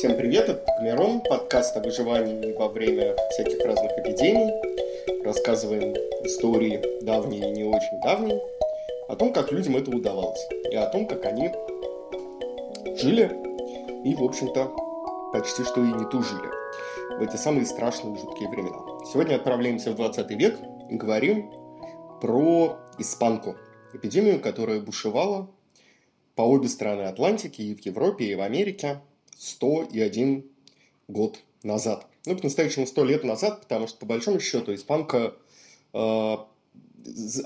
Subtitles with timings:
[0.00, 5.22] Всем привет, это Мирон, подкаст о выживании во время всяких разных эпидемий.
[5.22, 5.94] Рассказываем
[6.24, 8.40] истории давние и не очень давние,
[9.10, 10.40] о том, как людям это удавалось,
[10.72, 11.50] и о том, как они
[12.96, 13.30] жили
[14.02, 14.72] и, в общем-то,
[15.34, 16.48] почти что и не тужили
[17.18, 18.78] в эти самые страшные жуткие времена.
[19.12, 20.56] Сегодня отправляемся в 20 век
[20.88, 21.52] и говорим
[22.22, 23.54] про испанку,
[23.92, 25.50] эпидемию, которая бушевала
[26.36, 29.02] по обе стороны Атлантики, и в Европе, и в Америке,
[29.38, 30.44] 101
[31.08, 32.06] год назад.
[32.26, 35.34] Ну, по-настоящему 100 лет назад, потому что, по большому счету, испанка
[35.92, 36.36] э,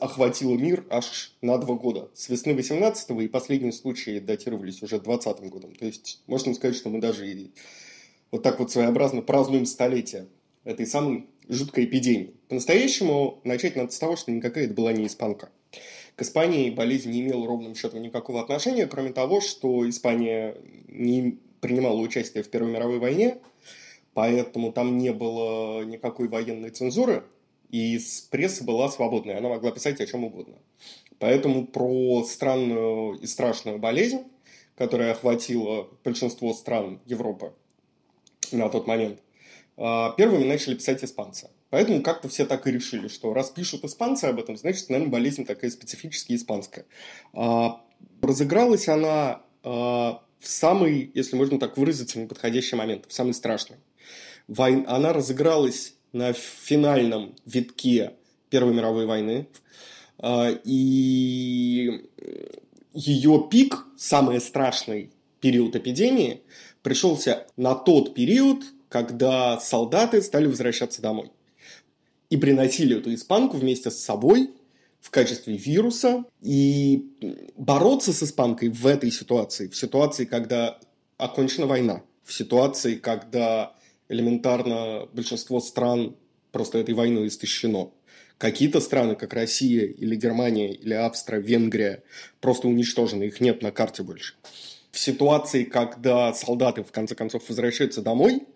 [0.01, 2.11] охватила мир аж на два года.
[2.15, 5.75] С весны 18-го и последние случаи датировались уже 20 годом.
[5.75, 7.51] То есть, можно сказать, что мы даже и
[8.31, 10.27] вот так вот своеобразно празднуем столетие
[10.65, 12.35] этой самой жуткой эпидемии.
[12.49, 15.51] По-настоящему начать надо с того, что никакая это была не испанка.
[16.17, 20.57] К Испании болезнь не имела ровным счетом никакого отношения, кроме того, что Испания
[20.89, 23.39] не принимала участие в Первой мировой войне,
[24.13, 27.25] поэтому там не было никакой военной цензуры,
[27.71, 27.99] и
[28.31, 30.57] пресса была свободная, она могла писать о чем угодно.
[31.19, 34.25] Поэтому про странную и страшную болезнь,
[34.77, 37.55] которая охватила большинство стран Европы
[38.53, 39.21] на тот момент,
[39.79, 41.49] а, первыми начали писать испанцы.
[41.71, 45.47] Поэтому как-то все так и решили, что раз пишут испанцы об этом, значит, наверное, болезнь
[45.47, 46.85] такая специфически испанская.
[47.33, 47.81] А,
[48.21, 53.79] разыгралась она а, в самый, если можно так выразиться, неподходящий момент, в самый страшный.
[54.47, 54.85] Войн...
[54.87, 58.13] Она разыгралась на финальном витке
[58.51, 59.49] Первой мировой войны.
[60.19, 62.05] А, и
[62.93, 65.11] ее пик, самый страшный
[65.41, 66.43] период эпидемии,
[66.83, 71.33] пришелся на тот период, когда солдаты стали возвращаться домой
[72.29, 74.51] и приносили эту испанку вместе с собой
[75.05, 76.25] в качестве вируса.
[76.41, 77.11] И
[77.57, 80.79] бороться с испанкой в этой ситуации, в ситуации, когда
[81.19, 83.75] окончена война, в ситуации, когда
[84.09, 86.17] элементарно большинство стран
[86.53, 87.91] просто этой войной истощено.
[88.39, 92.03] Какие-то страны, как Россия или Германия или Австрия, Венгрия,
[92.41, 94.35] просто уничтожены, их нет на карте больше.
[94.91, 98.47] В ситуации, когда солдаты в конце концов возвращаются домой,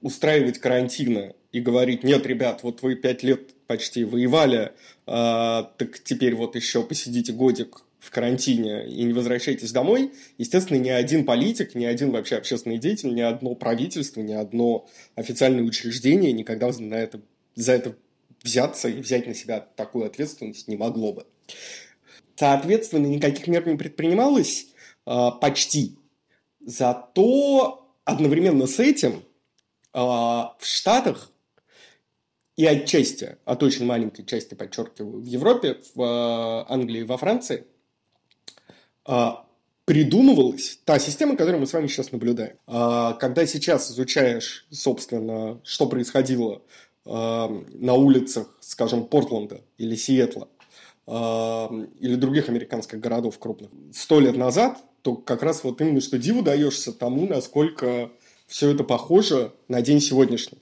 [0.00, 4.72] устраивать карантины и говорить, нет, ребят, вот вы пять лет почти воевали,
[5.06, 10.90] а, так теперь вот еще посидите годик в карантине и не возвращайтесь домой, естественно, ни
[10.90, 16.70] один политик, ни один вообще общественный деятель, ни одно правительство, ни одно официальное учреждение никогда
[16.78, 17.22] на это,
[17.54, 17.96] за это
[18.42, 21.26] взяться и взять на себя такую ответственность не могло бы.
[22.36, 24.66] Соответственно, никаких мер не предпринималось
[25.06, 25.96] а, почти.
[26.60, 29.22] Зато одновременно с этим
[29.94, 31.31] а, в Штатах
[32.56, 37.64] и отчасти, от очень маленькой части, подчеркиваю, в Европе, в а, Англии, во Франции,
[39.04, 39.46] а,
[39.84, 42.56] придумывалась та система, которую мы с вами сейчас наблюдаем.
[42.66, 46.62] Когда сейчас изучаешь, собственно, что происходило
[47.04, 50.48] на улицах, скажем, Портленда или Сиэтла,
[51.08, 56.42] или других американских городов крупных, сто лет назад, то как раз вот именно что диву
[56.42, 58.12] даешься тому, насколько
[58.46, 60.58] все это похоже на день сегодняшний.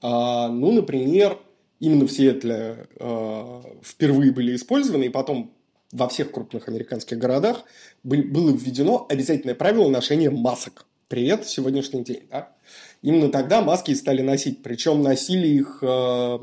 [0.00, 1.38] А, ну, например,
[1.80, 5.52] именно в Сиэтле а, впервые были использованы, и потом
[5.92, 7.64] во всех крупных американских городах
[8.02, 10.86] были, было введено обязательное правило ношения масок.
[11.08, 12.24] Привет, сегодняшний день.
[12.30, 12.50] Да?
[13.00, 16.38] Именно тогда маски стали носить, причем носили их, э,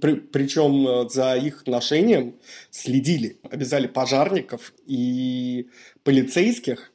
[0.00, 2.34] при, причем за их ношением
[2.70, 5.68] следили, обязали пожарников и
[6.02, 6.90] полицейских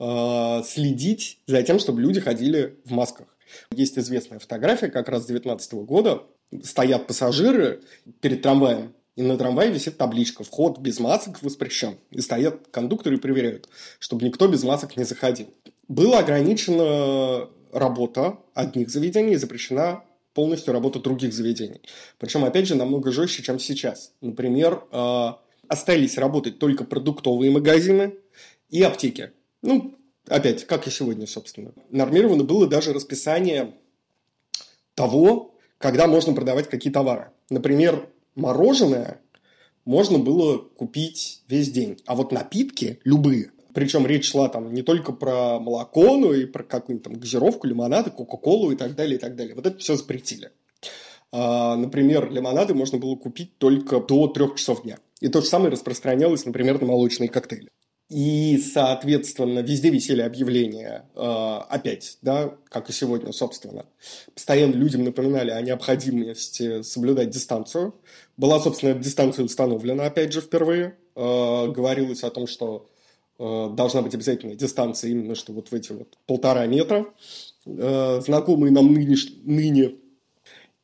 [0.00, 3.26] Э, следить за тем, чтобы люди ходили в масках.
[3.72, 6.22] Есть известная фотография как раз с 2019 года.
[6.62, 7.82] Стоят пассажиры
[8.20, 11.96] перед трамваем, и на трамвае висит табличка «Вход без масок воспрещен».
[12.10, 13.68] И стоят кондукторы и проверяют,
[13.98, 15.52] чтобы никто без масок не заходил.
[15.88, 21.82] Была ограничена работа одних заведений и запрещена полностью работа других заведений.
[22.18, 24.12] Причем, опять же, намного жестче, чем сейчас.
[24.20, 25.32] Например, э,
[25.68, 28.14] остались работать только продуктовые магазины
[28.70, 29.32] и аптеки.
[29.62, 29.94] Ну,
[30.30, 31.72] опять, как и сегодня, собственно.
[31.90, 33.74] Нормировано было даже расписание
[34.94, 37.30] того, когда можно продавать какие товары.
[37.50, 39.20] Например, мороженое
[39.84, 41.98] можно было купить весь день.
[42.06, 46.62] А вот напитки, любые, причем речь шла там не только про молоко, но и про
[46.62, 49.54] какую-нибудь там газировку, лимонады, кока-колу и так далее, и так далее.
[49.54, 50.50] Вот это все запретили.
[51.32, 54.98] А, например, лимонады можно было купить только до трех часов дня.
[55.20, 57.68] И то же самое распространялось, например, на молочные коктейли.
[58.10, 61.20] И, соответственно, везде висели объявления, э,
[61.68, 63.86] опять, да, как и сегодня, собственно.
[64.34, 67.94] Постоянно людям напоминали о необходимости соблюдать дистанцию.
[68.36, 70.96] Была, собственно, дистанция установлена, опять же, впервые.
[71.14, 72.90] Э, говорилось о том, что
[73.38, 77.06] э, должна быть обязательная дистанция именно что вот в эти вот полтора метра,
[77.64, 79.94] знакомые нам ныне, ныне.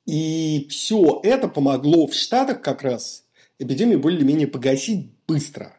[0.05, 3.25] И все это помогло в Штатах как раз
[3.58, 5.76] эпидемию более-менее погасить быстро.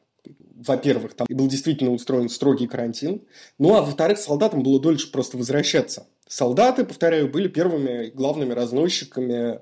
[0.57, 3.21] Во-первых, там был действительно устроен строгий карантин.
[3.59, 6.07] Ну, а во-вторых, солдатам было дольше просто возвращаться.
[6.27, 9.59] Солдаты, повторяю, были первыми главными разносчиками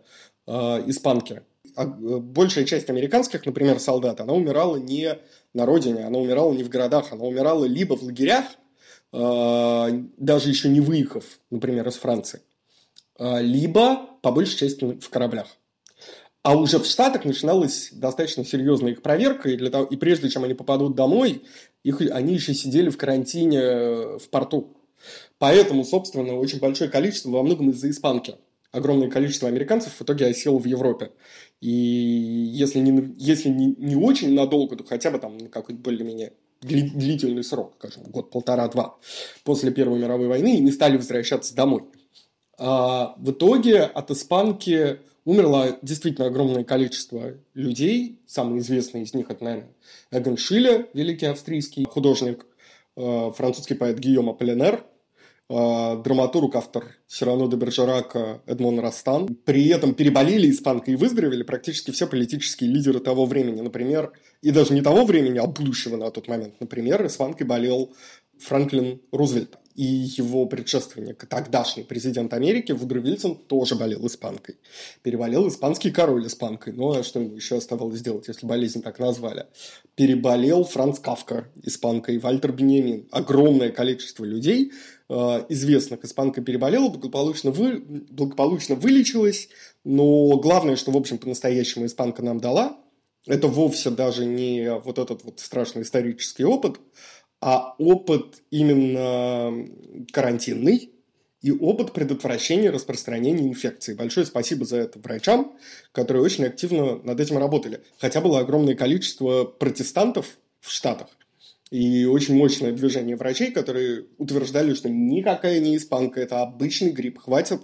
[0.48, 1.42] э, испанки.
[1.76, 5.20] А э, большая часть американских, например, солдат, она умирала не
[5.54, 8.46] на родине, она умирала не в городах, она умирала либо в лагерях,
[9.12, 12.40] э, даже еще не выехав, например, из Франции,
[13.20, 15.48] э, либо, по большей части, в кораблях.
[16.46, 20.44] А уже в Штатах начиналась достаточно серьезная их проверка, и, для того, и прежде чем
[20.44, 21.42] они попадут домой,
[21.82, 24.78] их, они еще сидели в карантине э, в порту.
[25.40, 28.36] Поэтому, собственно, очень большое количество, во многом из-за испанки.
[28.72, 31.14] Огромное количество американцев в итоге осело в Европе.
[31.62, 37.44] И если не, если не, не очень надолго, то хотя бы там какой-то более-менее длительный
[37.44, 39.00] срок, скажем, год, полтора-два
[39.44, 41.86] после Первой мировой войны, и не стали возвращаться домой.
[42.60, 48.20] А в итоге от испанки умерло действительно огромное количество людей.
[48.28, 49.74] Самый известный из них, это, наверное,
[50.12, 52.46] Эгон Шиле, великий австрийский художник,
[52.96, 54.86] э, французский поэт Гийом Аполлинер,
[55.50, 59.36] э, драматург, автор Сирано де Бержерака Эдмон Растан.
[59.46, 63.62] При этом переболели испанкой и выздоровели практически все политические лидеры того времени.
[63.62, 66.56] Например, и даже не того времени, а будущего на тот момент.
[66.60, 67.94] Например, испанкой болел
[68.38, 74.56] Франклин Рузвельт и его предшественник, тогдашний президент Америки, Вудро Вильсон, тоже болел испанкой.
[75.04, 76.74] Переболел испанский король испанкой.
[76.74, 79.48] Ну, а что ему еще оставалось сделать, если болезнь так назвали?
[79.96, 83.08] Переболел Франц Кавка испанкой, Вальтер Бенемин.
[83.12, 84.72] Огромное количество людей,
[85.10, 85.14] э,
[85.50, 89.50] известных испанкой переболело, благополучно, вы, благополучно вылечилось.
[89.84, 92.78] Но главное, что, в общем, по-настоящему испанка нам дала,
[93.28, 96.80] это вовсе даже не вот этот вот страшный исторический опыт,
[97.46, 99.68] а опыт именно
[100.12, 100.90] карантинный
[101.44, 103.94] и опыт предотвращения распространения инфекции.
[103.94, 105.56] Большое спасибо за это врачам,
[105.92, 107.82] которые очень активно над этим работали.
[108.00, 111.10] Хотя было огромное количество протестантов в Штатах,
[111.70, 117.62] и очень мощное движение врачей, которые утверждали, что никакая не испанка, это обычный грипп, хватит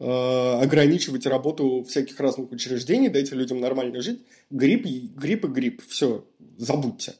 [0.00, 4.22] э, ограничивать работу всяких разных учреждений, дайте людям нормально жить.
[4.48, 6.24] Грипп, грипп и грипп, все,
[6.56, 7.16] забудьте.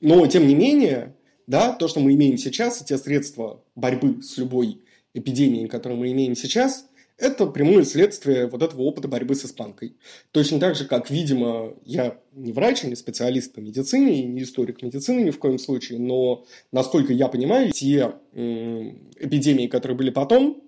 [0.00, 1.14] Но, тем не менее,
[1.48, 4.82] да, то, что мы имеем сейчас, и те средства борьбы с любой
[5.14, 6.86] эпидемией, которые мы имеем сейчас,
[7.16, 9.96] это прямое следствие вот этого опыта борьбы с испанкой.
[10.30, 15.22] Точно так же, как, видимо, я не врач, не специалист по медицине, не историк медицины
[15.22, 20.62] ни в коем случае, но, насколько я понимаю, те эпидемии, которые были потом,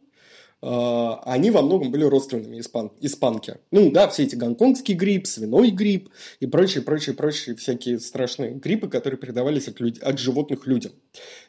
[0.63, 3.57] они во многом были родственными испан, испанки.
[3.71, 8.89] Ну да, все эти гонконгский грипп, свиной грипп и прочие, прочие, прочие всякие страшные гриппы,
[8.89, 10.03] которые передавались от, люд...
[10.03, 10.93] от животных людям.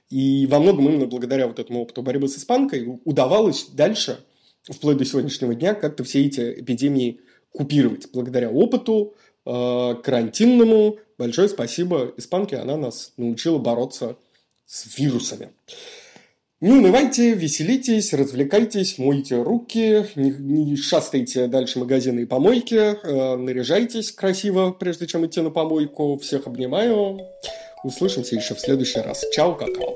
[0.09, 4.23] И во многом именно благодаря вот этому опыту борьбы с испанкой удавалось дальше,
[4.63, 7.19] вплоть до сегодняшнего дня, как-то все эти эпидемии
[7.51, 8.09] купировать.
[8.13, 9.15] Благодаря опыту
[9.45, 10.99] э, карантинному.
[11.17, 14.17] Большое спасибо испанке, она нас научила бороться
[14.65, 15.49] с вирусами.
[16.61, 24.11] Не унывайте, веселитесь, развлекайтесь, мойте руки, не, не шастайте дальше магазины и помойки, э, наряжайтесь
[24.11, 26.19] красиво, прежде чем идти на помойку.
[26.19, 27.19] Всех обнимаю.
[27.83, 29.25] Услышимся еще в следующий раз.
[29.33, 29.95] Чао, какао.